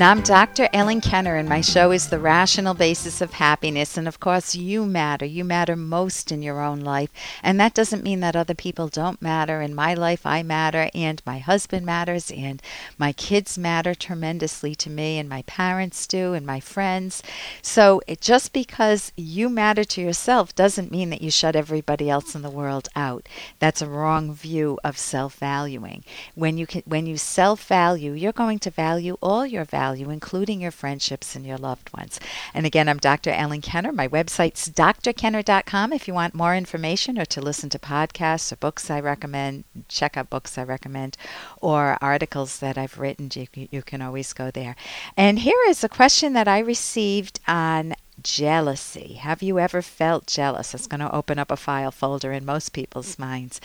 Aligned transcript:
And 0.00 0.18
I'm 0.18 0.22
Dr. 0.22 0.66
Ellen 0.72 1.02
Kenner, 1.02 1.36
and 1.36 1.46
my 1.46 1.60
show 1.60 1.90
is 1.90 2.08
The 2.08 2.18
Rational 2.18 2.72
Basis 2.72 3.20
of 3.20 3.34
Happiness. 3.34 3.98
And 3.98 4.08
of 4.08 4.18
course, 4.18 4.54
you 4.54 4.86
matter. 4.86 5.26
You 5.26 5.44
matter 5.44 5.76
most 5.76 6.32
in 6.32 6.40
your 6.40 6.62
own 6.62 6.80
life. 6.80 7.10
And 7.42 7.60
that 7.60 7.74
doesn't 7.74 8.02
mean 8.02 8.20
that 8.20 8.34
other 8.34 8.54
people 8.54 8.88
don't 8.88 9.20
matter. 9.20 9.60
In 9.60 9.74
my 9.74 9.92
life, 9.92 10.24
I 10.24 10.42
matter, 10.42 10.88
and 10.94 11.20
my 11.26 11.38
husband 11.38 11.84
matters, 11.84 12.30
and 12.30 12.62
my 12.96 13.12
kids 13.12 13.58
matter 13.58 13.94
tremendously 13.94 14.74
to 14.76 14.88
me, 14.88 15.18
and 15.18 15.28
my 15.28 15.42
parents 15.42 16.06
do, 16.06 16.32
and 16.32 16.46
my 16.46 16.60
friends. 16.60 17.22
So 17.60 18.00
it, 18.06 18.22
just 18.22 18.54
because 18.54 19.12
you 19.18 19.50
matter 19.50 19.84
to 19.84 20.00
yourself 20.00 20.54
doesn't 20.54 20.90
mean 20.90 21.10
that 21.10 21.20
you 21.20 21.30
shut 21.30 21.54
everybody 21.54 22.08
else 22.08 22.34
in 22.34 22.40
the 22.40 22.48
world 22.48 22.88
out. 22.96 23.28
That's 23.58 23.82
a 23.82 23.86
wrong 23.86 24.32
view 24.32 24.78
of 24.82 24.96
self 24.96 25.34
valuing. 25.34 26.04
When 26.34 26.56
you, 26.56 26.66
when 26.86 27.04
you 27.04 27.18
self 27.18 27.66
value, 27.66 28.12
you're 28.12 28.32
going 28.32 28.60
to 28.60 28.70
value 28.70 29.18
all 29.20 29.44
your 29.44 29.66
value, 29.90 30.10
including 30.10 30.60
your 30.60 30.70
friendships 30.70 31.34
and 31.34 31.44
your 31.44 31.58
loved 31.58 31.92
ones. 31.92 32.20
And 32.54 32.64
again, 32.64 32.88
I'm 32.88 32.98
Dr. 32.98 33.30
Ellen 33.30 33.60
Kenner. 33.60 33.90
My 33.90 34.06
website's 34.06 34.68
drkenner.com 34.68 35.92
if 35.92 36.06
you 36.06 36.14
want 36.14 36.32
more 36.32 36.54
information 36.54 37.18
or 37.18 37.24
to 37.24 37.40
listen 37.40 37.70
to 37.70 37.78
podcasts 37.78 38.52
or 38.52 38.56
books 38.56 38.88
I 38.88 39.00
recommend, 39.00 39.64
check 39.88 40.16
out 40.16 40.30
books 40.30 40.56
I 40.56 40.62
recommend, 40.62 41.16
or 41.60 41.98
articles 42.00 42.60
that 42.60 42.78
I've 42.78 43.00
written. 43.00 43.30
You, 43.34 43.48
you 43.70 43.82
can 43.82 44.00
always 44.00 44.32
go 44.32 44.52
there. 44.52 44.76
And 45.16 45.40
here 45.40 45.60
is 45.68 45.82
a 45.82 45.88
question 45.88 46.34
that 46.34 46.46
I 46.46 46.60
received 46.60 47.40
on 47.48 47.94
jealousy. 48.22 49.14
Have 49.14 49.42
you 49.42 49.58
ever 49.58 49.82
felt 49.82 50.26
jealous? 50.26 50.74
It's 50.74 50.86
going 50.86 51.00
to 51.00 51.14
open 51.14 51.38
up 51.38 51.50
a 51.50 51.56
file 51.56 51.90
folder 51.90 52.32
in 52.32 52.44
most 52.44 52.72
people's 52.72 53.18
minds. 53.18 53.60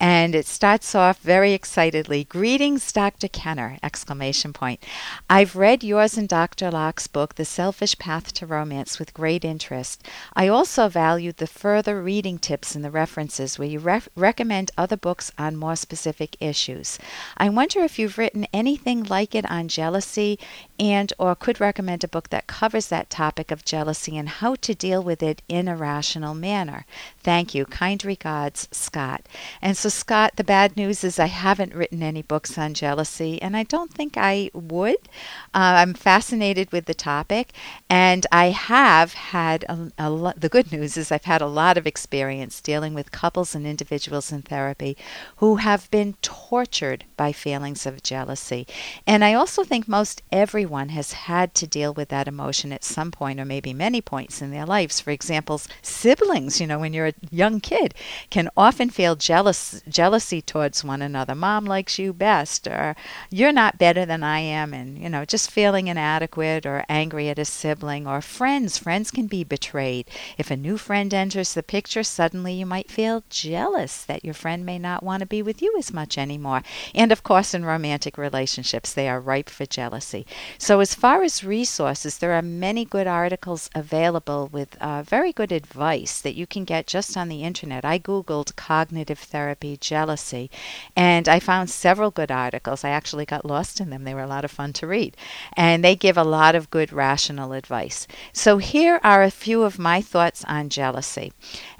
And 0.00 0.34
it 0.34 0.46
starts 0.46 0.94
off 0.94 1.20
very 1.20 1.52
excitedly. 1.52 2.24
Greetings, 2.24 2.90
Dr. 2.92 3.28
Kenner! 3.28 3.78
Exclamation 3.82 4.52
point. 4.52 4.82
I've 5.28 5.56
read 5.56 5.84
yours 5.84 6.16
and 6.16 6.28
Dr. 6.28 6.70
Locke's 6.70 7.06
book, 7.06 7.34
The 7.34 7.44
Selfish 7.44 7.98
Path 7.98 8.32
to 8.34 8.46
Romance, 8.46 8.98
with 8.98 9.14
great 9.14 9.44
interest. 9.44 10.02
I 10.34 10.48
also 10.48 10.88
valued 10.88 11.36
the 11.36 11.46
further 11.46 12.02
reading 12.02 12.38
tips 12.38 12.74
and 12.74 12.84
the 12.84 12.90
references 12.90 13.58
where 13.58 13.68
you 13.68 14.00
recommend 14.16 14.70
other 14.78 14.96
books 14.96 15.30
on 15.38 15.56
more 15.56 15.76
specific 15.76 16.36
issues. 16.40 16.98
I 17.36 17.48
wonder 17.48 17.80
if 17.80 17.98
you've 17.98 18.18
written 18.18 18.46
anything 18.52 19.04
like 19.04 19.34
it 19.34 19.48
on 19.50 19.68
jealousy 19.68 20.38
and 20.78 21.12
or 21.18 21.34
could 21.34 21.60
recommend 21.60 22.04
a 22.04 22.08
book 22.08 22.30
that 22.30 22.46
covers 22.46 22.88
that 22.88 23.10
topic 23.10 23.50
of 23.50 23.64
jealousy 23.64 23.97
and 24.06 24.28
how 24.28 24.54
to 24.54 24.74
deal 24.74 25.02
with 25.02 25.22
it 25.22 25.42
in 25.48 25.66
a 25.66 25.76
rational 25.76 26.34
manner. 26.34 26.86
Thank 27.18 27.54
you. 27.54 27.64
Kind 27.64 28.04
regards, 28.04 28.68
Scott. 28.70 29.26
And 29.60 29.76
so, 29.76 29.88
Scott, 29.88 30.36
the 30.36 30.44
bad 30.44 30.76
news 30.76 31.02
is 31.02 31.18
I 31.18 31.26
haven't 31.26 31.74
written 31.74 32.02
any 32.02 32.22
books 32.22 32.56
on 32.56 32.74
jealousy, 32.74 33.40
and 33.42 33.56
I 33.56 33.64
don't 33.64 33.92
think 33.92 34.16
I 34.16 34.50
would. 34.54 35.08
Uh, 35.54 35.82
I'm 35.82 35.94
fascinated 35.94 36.70
with 36.70 36.84
the 36.84 36.94
topic, 36.94 37.52
and 37.90 38.26
I 38.30 38.46
have 38.50 39.14
had 39.14 39.64
a, 39.68 39.90
a 39.98 40.34
the 40.36 40.48
good 40.48 40.70
news 40.70 40.96
is 40.96 41.10
I've 41.10 41.24
had 41.24 41.40
a 41.40 41.46
lot 41.46 41.76
of 41.76 41.86
experience 41.86 42.60
dealing 42.60 42.94
with 42.94 43.10
couples 43.10 43.54
and 43.54 43.66
individuals 43.66 44.30
in 44.30 44.42
therapy 44.42 44.96
who 45.36 45.56
have 45.56 45.90
been 45.90 46.14
tortured 46.22 47.04
by 47.16 47.32
feelings 47.32 47.86
of 47.86 48.02
jealousy. 48.02 48.66
And 49.06 49.24
I 49.24 49.34
also 49.34 49.64
think 49.64 49.88
most 49.88 50.22
everyone 50.30 50.68
everyone 50.68 50.90
has 50.90 51.12
had 51.12 51.54
to 51.54 51.66
deal 51.66 51.94
with 51.94 52.10
that 52.10 52.28
emotion 52.28 52.72
at 52.72 52.84
some 52.84 53.10
point 53.10 53.40
or 53.40 53.44
maybe 53.46 53.72
many 53.72 53.87
points 54.00 54.42
in 54.42 54.50
their 54.50 54.66
lives. 54.66 55.00
For 55.00 55.10
example, 55.10 55.60
siblings, 55.82 56.60
you 56.60 56.66
know, 56.66 56.78
when 56.78 56.92
you're 56.92 57.08
a 57.08 57.14
young 57.30 57.60
kid, 57.60 57.94
can 58.30 58.48
often 58.56 58.90
feel 58.90 59.16
jealous 59.16 59.82
jealousy 59.88 60.42
towards 60.42 60.84
one 60.84 61.02
another. 61.02 61.34
Mom 61.34 61.64
likes 61.64 61.98
you 61.98 62.12
best 62.12 62.66
or 62.66 62.94
you're 63.30 63.52
not 63.52 63.78
better 63.78 64.04
than 64.04 64.22
I 64.22 64.40
am 64.40 64.74
and, 64.74 64.98
you 64.98 65.08
know, 65.08 65.24
just 65.24 65.50
feeling 65.50 65.88
inadequate 65.88 66.66
or 66.66 66.84
angry 66.88 67.28
at 67.28 67.38
a 67.38 67.44
sibling 67.44 68.06
or 68.06 68.20
friends. 68.20 68.78
Friends 68.78 69.10
can 69.10 69.26
be 69.26 69.44
betrayed. 69.44 70.06
If 70.36 70.50
a 70.50 70.56
new 70.56 70.76
friend 70.76 71.12
enters 71.12 71.54
the 71.54 71.62
picture, 71.62 72.02
suddenly 72.02 72.54
you 72.54 72.66
might 72.66 72.90
feel 72.90 73.24
jealous 73.30 74.04
that 74.04 74.24
your 74.24 74.34
friend 74.34 74.64
may 74.64 74.78
not 74.78 75.02
want 75.02 75.20
to 75.20 75.26
be 75.26 75.42
with 75.42 75.62
you 75.62 75.74
as 75.78 75.92
much 75.92 76.18
anymore. 76.18 76.62
And 76.94 77.10
of 77.10 77.22
course, 77.22 77.54
in 77.54 77.64
romantic 77.64 78.18
relationships, 78.18 78.92
they 78.92 79.08
are 79.08 79.20
ripe 79.20 79.48
for 79.48 79.66
jealousy. 79.66 80.26
So, 80.58 80.80
as 80.80 80.94
far 80.94 81.22
as 81.22 81.44
resources, 81.44 82.18
there 82.18 82.32
are 82.32 82.42
many 82.42 82.84
good 82.84 83.06
articles 83.06 83.70
available 83.78 84.48
with 84.52 84.76
uh, 84.80 85.02
very 85.02 85.32
good 85.32 85.52
advice 85.52 86.20
that 86.20 86.34
you 86.34 86.46
can 86.46 86.64
get 86.64 86.86
just 86.86 87.16
on 87.16 87.28
the 87.28 87.42
internet. 87.42 87.84
I 87.84 87.98
Googled 87.98 88.56
cognitive 88.56 89.18
therapy 89.18 89.78
jealousy 89.78 90.50
and 90.94 91.28
I 91.28 91.38
found 91.38 91.70
several 91.70 92.10
good 92.10 92.30
articles. 92.30 92.84
I 92.84 92.90
actually 92.90 93.24
got 93.24 93.46
lost 93.46 93.80
in 93.80 93.90
them, 93.90 94.04
they 94.04 94.14
were 94.14 94.20
a 94.22 94.26
lot 94.26 94.44
of 94.44 94.50
fun 94.50 94.72
to 94.74 94.86
read. 94.86 95.16
And 95.56 95.82
they 95.82 95.96
give 95.96 96.18
a 96.18 96.24
lot 96.24 96.54
of 96.54 96.70
good 96.70 96.92
rational 96.92 97.52
advice. 97.52 98.06
So, 98.32 98.58
here 98.58 99.00
are 99.02 99.22
a 99.22 99.30
few 99.30 99.62
of 99.62 99.78
my 99.78 100.02
thoughts 100.02 100.44
on 100.44 100.68
jealousy. 100.68 101.32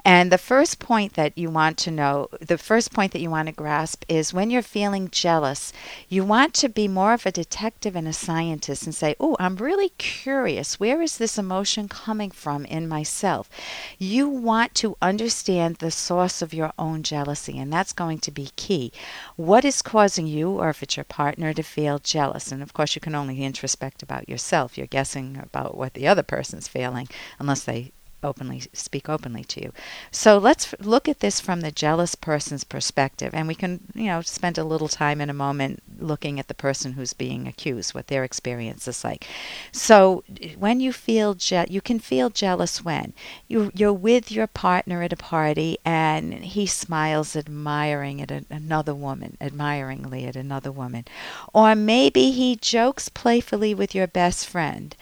And 0.05 0.31
the 0.31 0.37
first 0.37 0.79
point 0.79 1.13
that 1.13 1.37
you 1.37 1.49
want 1.49 1.77
to 1.79 1.91
know, 1.91 2.29
the 2.39 2.57
first 2.57 2.93
point 2.93 3.11
that 3.11 3.21
you 3.21 3.29
want 3.29 3.47
to 3.47 3.53
grasp 3.53 4.05
is 4.07 4.33
when 4.33 4.49
you're 4.49 4.61
feeling 4.61 5.09
jealous, 5.11 5.73
you 6.07 6.23
want 6.23 6.53
to 6.55 6.69
be 6.69 6.87
more 6.87 7.13
of 7.13 7.25
a 7.25 7.31
detective 7.31 7.95
and 7.95 8.07
a 8.07 8.13
scientist 8.13 8.83
and 8.83 8.95
say, 8.95 9.15
Oh, 9.19 9.35
I'm 9.39 9.57
really 9.57 9.89
curious. 9.97 10.79
Where 10.79 11.01
is 11.01 11.17
this 11.17 11.37
emotion 11.37 11.87
coming 11.89 12.31
from 12.31 12.65
in 12.65 12.87
myself? 12.87 13.49
You 13.97 14.29
want 14.29 14.73
to 14.75 14.95
understand 15.01 15.75
the 15.75 15.91
source 15.91 16.41
of 16.41 16.53
your 16.53 16.71
own 16.79 17.03
jealousy, 17.03 17.57
and 17.59 17.71
that's 17.71 17.93
going 17.93 18.19
to 18.19 18.31
be 18.31 18.51
key. 18.55 18.91
What 19.35 19.65
is 19.65 19.81
causing 19.81 20.27
you, 20.27 20.51
or 20.51 20.69
if 20.69 20.81
it's 20.81 20.97
your 20.97 21.03
partner, 21.03 21.53
to 21.53 21.63
feel 21.63 21.99
jealous? 21.99 22.51
And 22.51 22.63
of 22.63 22.73
course, 22.73 22.95
you 22.95 23.01
can 23.01 23.15
only 23.15 23.37
introspect 23.37 24.01
about 24.01 24.29
yourself. 24.29 24.77
You're 24.77 24.87
guessing 24.87 25.37
about 25.41 25.75
what 25.75 25.93
the 25.93 26.07
other 26.07 26.23
person's 26.23 26.67
feeling, 26.67 27.07
unless 27.39 27.63
they 27.63 27.91
openly 28.23 28.63
speak 28.73 29.09
openly 29.09 29.43
to 29.45 29.61
you. 29.61 29.73
So 30.11 30.37
let's 30.37 30.73
look 30.79 31.07
at 31.07 31.19
this 31.19 31.39
from 31.39 31.61
the 31.61 31.71
jealous 31.71 32.15
person's 32.15 32.63
perspective, 32.63 33.31
and 33.33 33.47
we 33.47 33.55
can, 33.55 33.81
you 33.93 34.07
know, 34.07 34.21
spend 34.21 34.57
a 34.57 34.63
little 34.63 34.87
time 34.87 35.21
in 35.21 35.29
a 35.29 35.33
moment 35.33 35.81
looking 35.99 36.39
at 36.39 36.47
the 36.47 36.53
person 36.53 36.93
who's 36.93 37.13
being 37.13 37.47
accused, 37.47 37.93
what 37.93 38.07
their 38.07 38.23
experience 38.23 38.87
is 38.87 39.03
like. 39.03 39.27
So 39.71 40.23
when 40.57 40.79
you 40.79 40.93
feel 40.93 41.33
je- 41.33 41.67
you 41.69 41.81
can 41.81 41.99
feel 41.99 42.29
jealous 42.29 42.83
when 42.83 43.13
you 43.47 43.71
you're 43.73 43.93
with 43.93 44.31
your 44.31 44.47
partner 44.47 45.01
at 45.03 45.13
a 45.13 45.17
party 45.17 45.77
and 45.85 46.33
he 46.33 46.65
smiles 46.65 47.35
admiring 47.35 48.21
at 48.21 48.31
a, 48.31 48.45
another 48.49 48.93
woman, 48.93 49.37
admiringly 49.41 50.25
at 50.25 50.35
another 50.35 50.71
woman, 50.71 51.05
or 51.53 51.75
maybe 51.75 52.31
he 52.31 52.55
jokes 52.55 53.09
playfully 53.09 53.73
with 53.73 53.93
your 53.95 54.07
best 54.07 54.47
friend, 54.47 54.95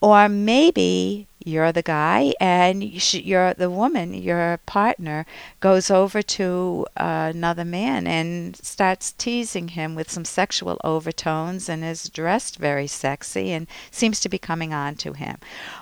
or 0.00 0.28
maybe 0.28 1.26
you're 1.44 1.72
the 1.72 1.82
guy 1.82 2.32
and 2.40 2.82
you're 3.14 3.54
the 3.54 3.70
woman 3.70 4.12
your 4.12 4.58
partner 4.66 5.24
goes 5.60 5.90
over 5.90 6.20
to 6.22 6.86
uh, 6.96 7.30
another 7.34 7.64
man 7.64 8.06
and 8.06 8.56
starts 8.56 9.12
teasing 9.12 9.68
him 9.68 9.94
with 9.94 10.10
some 10.10 10.24
sexual 10.24 10.78
overtones 10.84 11.68
and 11.68 11.84
is 11.84 12.08
dressed 12.10 12.56
very 12.58 12.86
sexy 12.86 13.52
and 13.52 13.66
seems 13.90 14.20
to 14.20 14.28
be 14.28 14.38
coming 14.38 14.74
on 14.74 14.94
to 14.94 15.12
him 15.14 15.38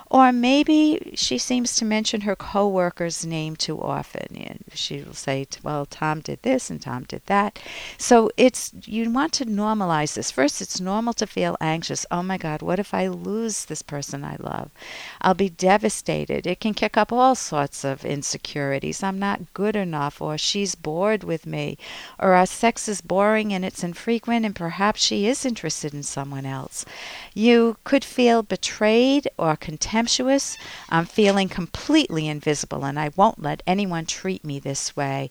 or 0.09 0.31
maybe 0.31 1.11
she 1.15 1.37
seems 1.37 1.75
to 1.75 1.85
mention 1.85 2.21
her 2.21 2.35
coworker's 2.35 3.25
name 3.25 3.55
too 3.55 3.79
often 3.81 4.35
and 4.35 4.63
she 4.73 5.01
will 5.01 5.13
say 5.13 5.45
well 5.63 5.85
tom 5.85 6.19
did 6.19 6.41
this 6.41 6.69
and 6.69 6.81
tom 6.81 7.03
did 7.03 7.21
that 7.25 7.59
so 7.97 8.29
it's 8.37 8.71
you 8.85 9.09
want 9.09 9.33
to 9.33 9.45
normalize 9.45 10.15
this 10.15 10.31
first 10.31 10.61
it's 10.61 10.79
normal 10.81 11.13
to 11.13 11.27
feel 11.27 11.55
anxious 11.61 12.05
oh 12.11 12.23
my 12.23 12.37
god 12.37 12.61
what 12.61 12.79
if 12.79 12.93
i 12.93 13.07
lose 13.07 13.65
this 13.65 13.81
person 13.81 14.23
i 14.23 14.35
love 14.39 14.69
i'll 15.21 15.33
be 15.33 15.49
devastated. 15.49 16.47
It 16.47 16.59
can 16.59 16.73
kick 16.73 16.97
up 16.97 17.11
all 17.11 17.35
sorts 17.35 17.83
of 17.83 18.05
insecurities. 18.05 19.03
I'm 19.03 19.19
not 19.19 19.53
good 19.53 19.75
enough, 19.75 20.21
or 20.21 20.37
she's 20.37 20.75
bored 20.75 21.23
with 21.23 21.45
me, 21.45 21.77
or 22.17 22.33
our 22.33 22.45
sex 22.45 22.87
is 22.87 23.01
boring 23.01 23.53
and 23.53 23.63
it's 23.63 23.83
infrequent, 23.83 24.45
and 24.45 24.55
perhaps 24.55 25.01
she 25.01 25.27
is 25.27 25.45
interested 25.45 25.93
in 25.93 26.03
someone 26.03 26.45
else. 26.45 26.85
You 27.33 27.77
could 27.83 28.03
feel 28.03 28.41
betrayed 28.41 29.27
or 29.37 29.55
contemptuous. 29.99 30.57
I'm 30.89 31.05
feeling 31.05 31.49
completely 31.49 32.27
invisible, 32.27 32.85
and 32.85 32.97
I 32.97 33.11
won't 33.17 33.43
let 33.43 33.61
anyone 33.67 34.05
treat 34.05 34.45
me 34.45 34.57
this 34.57 34.95
way. 34.95 35.29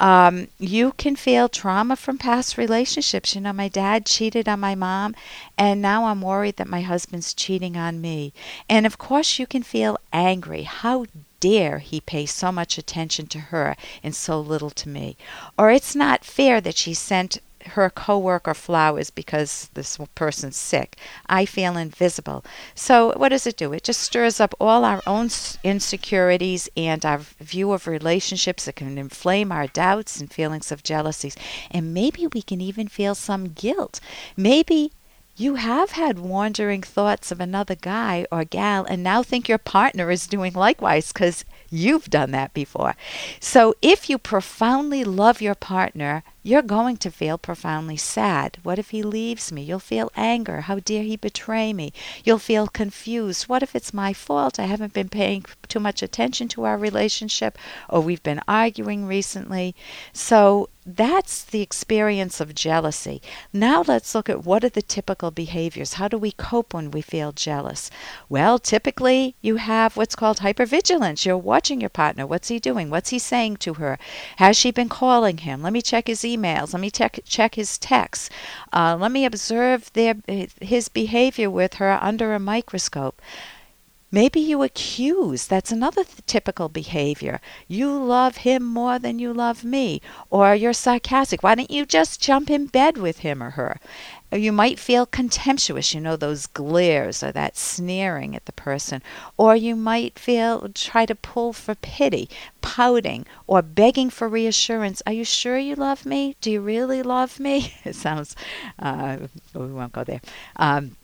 Um, 0.00 0.48
you 0.58 0.92
can 0.92 1.16
feel 1.16 1.48
trauma 1.48 1.96
from 1.96 2.16
past 2.18 2.56
relationships. 2.56 3.34
You 3.34 3.42
know, 3.42 3.52
my 3.52 3.68
dad 3.68 4.06
cheated 4.06 4.48
on 4.48 4.60
my 4.60 4.74
mom, 4.74 5.14
and 5.58 5.82
now 5.82 6.06
I'm 6.06 6.22
worried 6.22 6.56
that 6.56 6.68
my 6.68 6.80
husband's 6.80 7.34
cheating 7.34 7.76
on 7.76 8.00
me. 8.00 8.32
And 8.68 8.86
of 8.86 8.96
course, 8.96 9.38
you 9.38 9.46
can 9.46 9.62
feel 9.62 9.98
angry. 10.12 10.62
How 10.62 11.04
dare 11.40 11.80
he 11.80 12.00
pay 12.00 12.26
so 12.26 12.50
much 12.50 12.78
attention 12.78 13.26
to 13.26 13.38
her 13.38 13.76
and 14.02 14.14
so 14.14 14.40
little 14.40 14.70
to 14.70 14.88
me? 14.88 15.16
Or 15.58 15.70
it's 15.70 15.94
not 15.94 16.24
fair 16.24 16.60
that 16.60 16.76
she 16.76 16.94
sent 16.94 17.38
her 17.68 17.90
coworker 17.90 18.54
flowers 18.54 19.10
because 19.10 19.70
this 19.74 19.98
person's 20.14 20.56
sick. 20.56 20.96
I 21.26 21.44
feel 21.44 21.76
invisible. 21.76 22.44
So 22.74 23.12
what 23.16 23.30
does 23.30 23.46
it 23.46 23.56
do? 23.56 23.72
It 23.72 23.84
just 23.84 24.00
stirs 24.00 24.40
up 24.40 24.54
all 24.60 24.84
our 24.84 25.02
own 25.06 25.30
insecurities 25.62 26.68
and 26.76 27.04
our 27.04 27.18
view 27.18 27.72
of 27.72 27.86
relationships. 27.86 28.66
It 28.68 28.76
can 28.76 28.98
inflame 28.98 29.52
our 29.52 29.66
doubts 29.66 30.20
and 30.20 30.32
feelings 30.32 30.72
of 30.72 30.82
jealousies. 30.82 31.36
And 31.70 31.94
maybe 31.94 32.26
we 32.26 32.42
can 32.42 32.60
even 32.60 32.88
feel 32.88 33.14
some 33.14 33.48
guilt. 33.48 34.00
Maybe 34.36 34.92
you 35.38 35.54
have 35.54 35.92
had 35.92 36.18
wandering 36.18 36.82
thoughts 36.82 37.30
of 37.30 37.40
another 37.40 37.76
guy 37.76 38.26
or 38.32 38.44
gal 38.44 38.84
and 38.84 39.04
now 39.04 39.22
think 39.22 39.48
your 39.48 39.58
partner 39.58 40.10
is 40.10 40.26
doing 40.26 40.52
likewise 40.52 41.12
because 41.12 41.44
you've 41.70 42.10
done 42.10 42.32
that 42.32 42.52
before. 42.54 42.96
So 43.38 43.74
if 43.80 44.10
you 44.10 44.18
profoundly 44.18 45.04
love 45.04 45.40
your 45.40 45.54
partner, 45.54 46.24
you're 46.48 46.62
going 46.62 46.96
to 46.96 47.10
feel 47.10 47.36
profoundly 47.36 47.98
sad. 47.98 48.56
What 48.62 48.78
if 48.78 48.88
he 48.88 49.02
leaves 49.02 49.52
me? 49.52 49.62
You'll 49.62 49.78
feel 49.78 50.10
anger. 50.16 50.62
How 50.62 50.78
dare 50.78 51.02
he 51.02 51.16
betray 51.16 51.74
me? 51.74 51.92
You'll 52.24 52.38
feel 52.38 52.66
confused. 52.66 53.48
What 53.48 53.62
if 53.62 53.76
it's 53.76 53.92
my 53.92 54.14
fault? 54.14 54.58
I 54.58 54.64
haven't 54.64 54.94
been 54.94 55.10
paying 55.10 55.44
too 55.68 55.78
much 55.78 56.02
attention 56.02 56.48
to 56.48 56.64
our 56.64 56.78
relationship, 56.78 57.58
or 57.90 58.00
we've 58.00 58.22
been 58.22 58.40
arguing 58.48 59.04
recently. 59.04 59.76
So 60.14 60.70
that's 60.96 61.44
the 61.44 61.60
experience 61.60 62.40
of 62.40 62.54
jealousy. 62.54 63.20
Now 63.52 63.84
let's 63.86 64.14
look 64.14 64.30
at 64.30 64.46
what 64.46 64.64
are 64.64 64.70
the 64.70 64.80
typical 64.80 65.30
behaviors. 65.30 65.94
How 65.94 66.08
do 66.08 66.16
we 66.16 66.32
cope 66.32 66.72
when 66.72 66.90
we 66.90 67.02
feel 67.02 67.30
jealous? 67.32 67.90
Well, 68.30 68.58
typically 68.58 69.36
you 69.42 69.56
have 69.56 69.98
what's 69.98 70.16
called 70.16 70.38
hypervigilance. 70.38 71.26
You're 71.26 71.36
watching 71.36 71.82
your 71.82 71.90
partner. 71.90 72.26
What's 72.26 72.48
he 72.48 72.58
doing? 72.58 72.88
What's 72.88 73.10
he 73.10 73.18
saying 73.18 73.58
to 73.58 73.74
her? 73.74 73.98
Has 74.36 74.56
she 74.56 74.70
been 74.70 74.88
calling 74.88 75.38
him? 75.38 75.62
Let 75.62 75.74
me 75.74 75.82
check 75.82 76.06
his 76.06 76.24
emails. 76.38 76.72
Let 76.72 76.80
me 76.80 76.90
check 76.90 77.20
check 77.24 77.54
his 77.54 77.78
texts. 77.78 78.30
Uh, 78.72 78.96
let 78.98 79.12
me 79.12 79.24
observe 79.24 79.92
their 79.92 80.16
his 80.60 80.88
behavior 80.88 81.50
with 81.50 81.74
her 81.74 81.98
under 82.00 82.34
a 82.34 82.38
microscope. 82.38 83.20
Maybe 84.10 84.40
you 84.40 84.62
accuse. 84.62 85.46
That's 85.46 85.70
another 85.70 86.02
th- 86.02 86.24
typical 86.26 86.70
behavior. 86.70 87.40
You 87.66 87.92
love 87.92 88.38
him 88.38 88.64
more 88.64 88.98
than 88.98 89.18
you 89.18 89.34
love 89.34 89.64
me. 89.64 90.00
Or 90.30 90.54
you're 90.54 90.72
sarcastic. 90.72 91.42
Why 91.42 91.54
don't 91.54 91.70
you 91.70 91.84
just 91.84 92.18
jump 92.18 92.48
in 92.48 92.66
bed 92.66 92.96
with 92.96 93.18
him 93.18 93.42
or 93.42 93.50
her? 93.50 93.78
Or 94.32 94.38
you 94.38 94.50
might 94.50 94.78
feel 94.78 95.04
contemptuous, 95.04 95.92
you 95.92 96.00
know, 96.00 96.16
those 96.16 96.46
glares 96.46 97.22
or 97.22 97.32
that 97.32 97.58
sneering 97.58 98.34
at 98.34 98.46
the 98.46 98.52
person. 98.52 99.02
Or 99.36 99.54
you 99.54 99.76
might 99.76 100.18
feel, 100.18 100.68
try 100.74 101.04
to 101.04 101.14
pull 101.14 101.52
for 101.52 101.74
pity, 101.74 102.30
pouting, 102.62 103.26
or 103.46 103.60
begging 103.60 104.08
for 104.08 104.26
reassurance. 104.26 105.02
Are 105.06 105.12
you 105.12 105.24
sure 105.24 105.58
you 105.58 105.74
love 105.74 106.06
me? 106.06 106.34
Do 106.40 106.50
you 106.50 106.62
really 106.62 107.02
love 107.02 107.38
me? 107.38 107.74
It 107.84 107.94
sounds, 107.94 108.34
uh, 108.78 109.18
we 109.54 109.66
won't 109.66 109.92
go 109.92 110.04
there. 110.04 110.20
Um, 110.56 110.96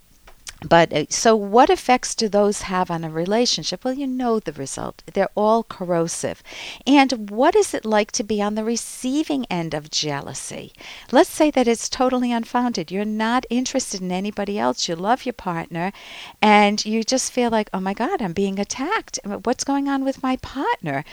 but 0.69 0.93
uh, 0.93 1.05
so, 1.11 1.37
what 1.37 1.69
effects 1.69 2.15
do 2.15 2.29
those 2.29 2.63
have 2.63 2.91
on 2.91 3.05
a 3.05 3.11
relationship? 3.11 3.85
Well, 3.85 3.95
you 3.95 4.07
know 4.07 4.41
the 4.41 4.53
result. 4.53 5.03
They're 5.13 5.29
all 5.35 5.63
corrosive. 5.63 6.43
And 6.87 7.31
what 7.31 7.55
is 7.55 7.75
it 7.75 7.85
like 7.85 8.13
to 8.13 8.25
be 8.25 8.41
on 8.41 8.55
the 8.55 8.65
receiving 8.65 9.45
end 9.51 9.75
of 9.75 9.91
jealousy? 9.91 10.73
Let's 11.13 11.31
say 11.31 11.51
that 11.51 11.69
it's 11.69 11.89
totally 11.89 12.33
unfounded. 12.33 12.91
You're 12.91 13.05
not 13.05 13.45
interested 13.51 14.01
in 14.01 14.11
anybody 14.11 14.59
else. 14.59 14.89
You 14.89 14.97
love 14.97 15.27
your 15.27 15.35
partner, 15.35 15.93
and 16.41 16.85
you 16.85 17.05
just 17.05 17.33
feel 17.33 17.51
like, 17.51 17.69
oh 17.75 17.81
my 17.81 17.95
God, 17.95 18.23
I'm 18.23 18.33
being 18.33 18.59
attacked. 18.59 19.19
What's 19.25 19.65
going 19.65 19.89
on 19.89 20.05
with 20.05 20.23
my 20.23 20.37
partner? 20.37 21.05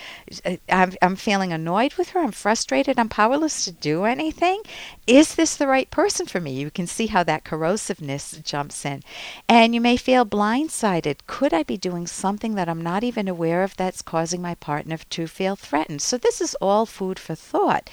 Uh, 0.46 0.58
I'm, 0.70 0.94
I'm 1.02 1.16
feeling 1.16 1.52
annoyed 1.52 1.96
with 1.96 2.10
her. 2.10 2.22
I'm 2.22 2.32
frustrated. 2.32 2.98
I'm 2.98 3.10
powerless 3.10 3.66
to 3.66 3.72
do 3.72 4.06
anything. 4.06 4.62
Is 5.08 5.36
this 5.36 5.56
the 5.58 5.68
right 5.68 5.90
person 5.92 6.26
for 6.26 6.40
me? 6.40 6.54
You 6.54 6.72
can 6.72 6.88
see 6.88 7.08
how 7.08 7.24
that 7.24 7.44
corrosiveness 7.44 8.42
jumps 8.44 8.86
in. 8.86 9.04
And 9.48 9.76
you 9.76 9.82
may 9.82 9.98
feel 9.98 10.26
blindsided. 10.26 11.18
Could 11.28 11.54
I 11.54 11.64
be 11.64 11.78
doing 11.78 12.08
something 12.08 12.56
that 12.56 12.70
I'm 12.70 12.82
not 12.82 13.04
even 13.04 13.28
aware 13.28 13.64
of 13.64 13.76
that's 13.76 14.02
causing 14.02 14.42
my 14.42 14.56
partner 14.56 14.98
to 14.98 15.28
feel 15.28 15.56
threatened? 15.56 16.02
So, 16.02 16.18
this 16.18 16.40
is 16.40 16.56
all 16.56 16.86
food 16.86 17.20
for 17.20 17.36
thought. 17.36 17.90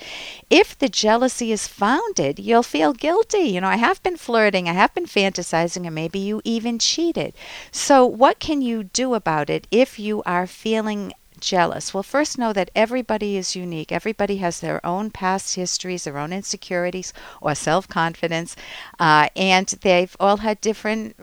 If 0.50 0.78
the 0.78 0.88
jealousy 0.88 1.50
is 1.50 1.66
founded, 1.66 2.38
you'll 2.38 2.62
feel 2.62 2.92
guilty. 2.92 3.38
You 3.38 3.60
know, 3.60 3.68
I 3.68 3.76
have 3.76 4.02
been 4.02 4.16
flirting, 4.16 4.68
I 4.68 4.72
have 4.72 4.94
been 4.94 5.06
fantasizing, 5.06 5.84
and 5.84 5.94
maybe 5.94 6.18
you 6.18 6.40
even 6.44 6.78
cheated. 6.78 7.34
So, 7.72 8.06
what 8.06 8.38
can 8.38 8.62
you 8.62 8.84
do 8.84 9.14
about 9.14 9.50
it 9.50 9.66
if 9.70 9.98
you 9.98 10.22
are 10.24 10.46
feeling 10.46 11.12
jealous? 11.40 11.92
Well, 11.92 12.02
first 12.02 12.38
know 12.38 12.52
that 12.52 12.70
everybody 12.74 13.36
is 13.36 13.56
unique. 13.56 13.92
Everybody 13.92 14.38
has 14.38 14.60
their 14.60 14.84
own 14.84 15.10
past 15.10 15.54
histories, 15.54 16.04
their 16.04 16.18
own 16.18 16.32
insecurities 16.32 17.12
or 17.40 17.54
self 17.54 17.88
confidence, 17.88 18.56
uh, 18.98 19.28
and 19.36 19.66
they've 19.82 20.16
all 20.20 20.38
had 20.38 20.60
different. 20.60 21.14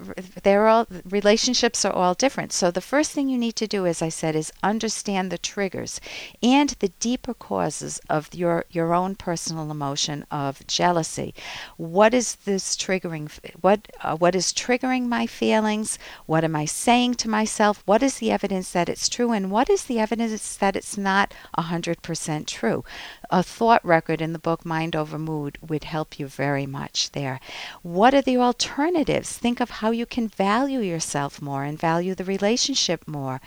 They're 0.44 0.68
all 0.68 0.88
relationships 1.10 1.86
are 1.86 1.94
all 1.94 2.14
different. 2.14 2.54
So 2.54 2.72
the 2.72 2.82
first 2.82 3.12
thing 3.12 3.30
you 3.30 3.38
need 3.38 3.56
to 3.58 3.68
do, 3.68 3.86
as 3.86 4.02
I 4.02 4.10
said, 4.10 4.36
is 4.36 4.52
understand 4.64 5.32
the 5.32 5.38
triggers 5.38 6.00
and 6.42 6.70
the 6.80 6.90
deeper 7.00 7.34
causes 7.34 8.00
of 8.10 8.34
your 8.34 8.66
your 8.70 8.94
own 8.94 9.16
personal 9.16 9.72
emotion 9.72 10.26
of 10.32 10.66
jealousy. 10.68 11.34
What 11.78 12.14
is 12.14 12.36
this 12.46 12.76
triggering? 12.76 13.30
What 13.62 13.88
uh, 14.02 14.16
what 14.16 14.36
is 14.36 14.54
triggering 14.54 15.08
my 15.08 15.28
feelings? 15.28 15.98
What 16.26 16.44
am 16.44 16.56
I 16.56 16.66
saying 16.66 17.16
to 17.16 17.30
myself? 17.30 17.84
What 17.86 18.04
is 18.04 18.18
the 18.20 18.32
evidence 18.32 18.72
that 18.72 18.90
it's 18.90 19.10
true? 19.10 19.32
And 19.32 19.52
what 19.52 19.70
is 19.70 19.86
the 19.86 20.00
evidence 20.06 20.56
that 20.58 20.76
it's 20.76 20.98
not 21.00 21.34
100% 21.58 22.46
true. 22.46 22.84
A 23.32 23.42
thought 23.42 23.84
record 23.84 24.22
in 24.22 24.34
the 24.34 24.46
book 24.48 24.64
Mind 24.64 24.96
Over 24.96 25.18
Mood 25.18 25.58
would 25.68 25.86
help 25.86 26.20
you 26.20 26.28
very 26.28 26.68
much 26.68 27.12
there. 27.14 27.40
What 27.82 28.14
are 28.14 28.22
the 28.22 28.38
alternatives? 28.38 29.32
Think 29.32 29.60
of 29.60 29.70
how 29.82 29.90
you 29.90 30.06
can 30.06 30.28
value 30.28 30.80
yourself 30.80 31.42
more 31.42 31.64
and 31.64 31.80
value 31.80 32.14
the 32.14 32.24
relationship 32.24 33.08
more. 33.08 33.42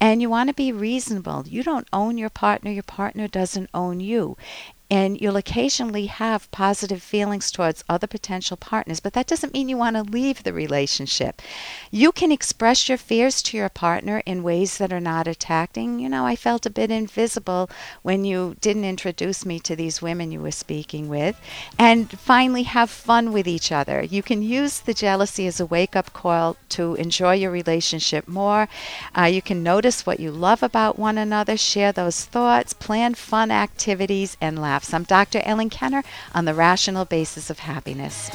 And 0.00 0.20
you 0.20 0.28
want 0.28 0.48
to 0.48 0.54
be 0.54 0.72
reasonable. 0.72 1.44
You 1.46 1.62
don't 1.62 1.86
own 1.92 2.18
your 2.18 2.30
partner, 2.30 2.72
your 2.72 2.82
partner 2.82 3.28
doesn't 3.28 3.70
own 3.72 4.00
you. 4.00 4.36
And 4.90 5.20
you'll 5.20 5.36
occasionally 5.36 6.06
have 6.06 6.50
positive 6.50 7.00
feelings 7.00 7.52
towards 7.52 7.84
other 7.88 8.08
potential 8.08 8.56
partners, 8.56 8.98
but 8.98 9.12
that 9.12 9.28
doesn't 9.28 9.52
mean 9.52 9.68
you 9.68 9.76
want 9.76 9.94
to 9.94 10.02
leave 10.02 10.42
the 10.42 10.52
relationship. 10.52 11.40
You 11.92 12.10
can 12.10 12.32
express 12.32 12.88
your 12.88 12.98
fears 12.98 13.40
to 13.42 13.56
your 13.56 13.68
partner 13.68 14.20
in 14.26 14.42
ways 14.42 14.78
that 14.78 14.92
are 14.92 14.98
not 14.98 15.28
attacking. 15.28 16.00
You 16.00 16.08
know, 16.08 16.26
I 16.26 16.34
felt 16.34 16.66
a 16.66 16.70
bit 16.70 16.90
invisible 16.90 17.70
when 18.02 18.24
you 18.24 18.56
didn't 18.60 18.84
introduce 18.84 19.46
me 19.46 19.60
to 19.60 19.76
these 19.76 20.02
women 20.02 20.32
you 20.32 20.40
were 20.40 20.50
speaking 20.50 21.08
with. 21.08 21.40
And 21.78 22.10
finally, 22.10 22.64
have 22.64 22.90
fun 22.90 23.32
with 23.32 23.46
each 23.46 23.70
other. 23.70 24.02
You 24.02 24.22
can 24.22 24.42
use 24.42 24.80
the 24.80 24.94
jealousy 24.94 25.46
as 25.46 25.60
a 25.60 25.66
wake 25.66 25.94
up 25.94 26.12
call 26.12 26.56
to 26.70 26.94
enjoy 26.96 27.34
your 27.34 27.52
relationship 27.52 28.26
more. 28.26 28.68
Uh, 29.16 29.24
you 29.24 29.40
can 29.42 29.62
notice 29.62 30.04
what 30.04 30.18
you 30.18 30.32
love 30.32 30.62
about 30.64 30.98
one 30.98 31.16
another, 31.16 31.56
share 31.56 31.92
those 31.92 32.24
thoughts, 32.24 32.72
plan 32.72 33.14
fun 33.14 33.52
activities, 33.52 34.36
and 34.40 34.58
laugh 34.58 34.79
laughs. 34.80 34.94
I'm 34.94 35.04
Dr. 35.04 35.42
Ellen 35.44 35.70
Kenner 35.70 36.02
on 36.34 36.44
the 36.46 36.54
rational 36.54 37.04
basis 37.04 37.50
of 37.50 37.60
happiness. 37.60 38.30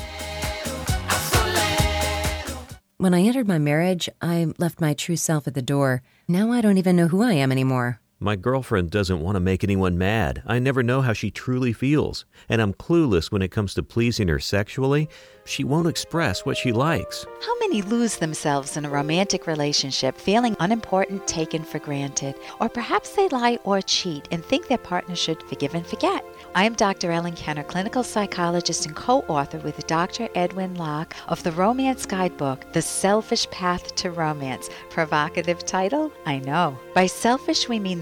When 2.98 3.14
I 3.14 3.22
entered 3.22 3.48
my 3.48 3.58
marriage, 3.58 4.10
I 4.22 4.54
left 4.58 4.80
my 4.80 4.94
true 4.94 5.18
self 5.18 5.48
at 5.48 5.54
the 5.54 5.62
door. 5.62 6.02
Now 6.28 6.52
I 6.52 6.62
don't 6.62 6.78
even 6.78 6.96
know 6.96 7.08
who 7.08 7.22
I 7.22 7.34
am 7.34 7.52
anymore. 7.52 8.00
My 8.20 8.38
girlfriend 8.38 8.92
doesn't 8.92 9.20
want 9.20 9.36
to 9.36 9.42
make 9.42 9.62
anyone 9.62 9.98
mad. 9.98 10.42
I 10.46 10.58
never 10.58 10.82
know 10.82 11.02
how 11.02 11.12
she 11.12 11.32
truly 11.32 11.74
feels, 11.74 12.24
and 12.48 12.62
I'm 12.62 12.74
clueless 12.74 13.30
when 13.30 13.42
it 13.42 13.52
comes 13.52 13.74
to 13.74 13.84
pleasing 13.84 14.30
her 14.30 14.40
sexually. 14.40 15.10
She 15.44 15.66
won't 15.66 15.90
express 15.90 16.46
what 16.46 16.56
she 16.56 16.72
likes. 16.72 17.26
How 17.46 17.60
many 17.60 17.82
lose 17.82 18.16
themselves 18.16 18.78
in 18.78 18.86
a 18.86 18.90
romantic 18.90 19.46
relationship 19.48 20.18
feeling 20.18 20.56
unimportant, 20.62 21.28
taken 21.28 21.64
for 21.64 21.78
granted? 21.78 22.36
Or 22.62 22.70
perhaps 22.70 23.12
they 23.12 23.28
lie 23.28 23.60
or 23.66 23.82
cheat 23.82 24.28
and 24.32 24.44
think 24.44 24.70
their 24.70 24.78
partner 24.78 25.16
should 25.16 25.44
forgive 25.44 25.76
and 25.76 25.86
forget. 25.86 26.26
I 26.56 26.64
am 26.64 26.74
Dr. 26.74 27.12
Ellen 27.12 27.36
Kenner, 27.36 27.64
clinical 27.64 28.02
psychologist 28.02 28.86
and 28.86 28.96
co 28.96 29.20
author 29.28 29.60
with 29.60 29.86
Dr. 29.88 30.30
Edwin 30.36 30.76
Locke 30.76 31.16
of 31.28 31.44
the 31.44 31.52
Romance 31.52 32.06
Guidebook, 32.06 32.72
The 32.72 32.82
Selfish 32.82 33.48
Path 33.52 33.94
to 33.96 34.10
Romance. 34.10 34.70
Provocative 34.90 35.66
title? 35.66 36.12
I 36.26 36.40
know. 36.40 36.80
By 36.94 37.06
selfish, 37.08 37.68
we 37.70 37.78
mean 37.78 38.02